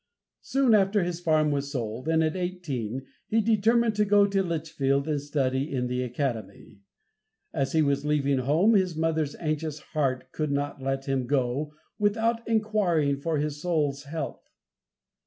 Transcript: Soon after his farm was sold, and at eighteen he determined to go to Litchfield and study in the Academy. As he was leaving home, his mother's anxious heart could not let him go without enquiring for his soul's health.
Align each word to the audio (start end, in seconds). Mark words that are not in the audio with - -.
Soon 0.41 0.73
after 0.73 1.03
his 1.03 1.19
farm 1.19 1.51
was 1.51 1.71
sold, 1.71 2.07
and 2.07 2.23
at 2.23 2.35
eighteen 2.35 3.05
he 3.27 3.39
determined 3.39 3.93
to 3.97 4.03
go 4.03 4.25
to 4.25 4.41
Litchfield 4.41 5.07
and 5.07 5.21
study 5.21 5.71
in 5.71 5.85
the 5.85 6.01
Academy. 6.01 6.79
As 7.53 7.73
he 7.73 7.83
was 7.83 8.03
leaving 8.03 8.39
home, 8.39 8.73
his 8.73 8.95
mother's 8.95 9.35
anxious 9.35 9.77
heart 9.93 10.31
could 10.31 10.51
not 10.51 10.81
let 10.81 11.05
him 11.05 11.27
go 11.27 11.75
without 11.99 12.41
enquiring 12.47 13.17
for 13.21 13.37
his 13.37 13.61
soul's 13.61 14.05
health. 14.05 14.41